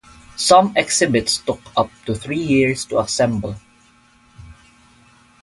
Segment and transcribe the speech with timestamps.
[0.35, 3.55] Some exhibits took up to three years to assemble.